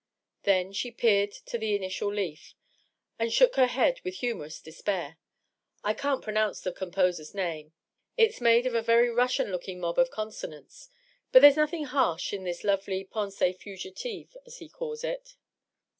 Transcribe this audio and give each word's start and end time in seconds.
Then 0.45 0.73
she 0.73 0.89
peered 0.89 1.29
at 1.45 1.59
the 1.59 1.75
initial 1.75 2.11
leaf, 2.11 2.55
and 3.19 3.31
shook 3.31 3.55
her 3.55 3.67
head 3.67 4.01
with 4.03 4.15
humorous 4.15 4.59
despair. 4.59 5.19
^^ 5.83 5.85
1 5.85 5.93
can't 5.97 6.23
pronounce 6.23 6.59
the 6.59 6.71
composer's 6.71 7.35
name. 7.35 7.73
It's 8.17 8.41
made 8.41 8.65
of 8.65 8.73
a 8.73 8.81
very 8.81 9.11
Russian 9.11 9.51
looking 9.51 9.79
mob 9.79 9.99
of 9.99 10.09
consonants. 10.09 10.89
But 11.31 11.43
there's 11.43 11.55
nothing 11.55 11.83
harsh 11.83 12.33
in 12.33 12.45
this 12.45 12.63
lovely 12.63 13.03
pen»^ 13.03 13.55
fugitive, 13.55 14.35
as 14.43 14.57
he 14.57 14.69
calls 14.69 15.03
it. 15.03 15.35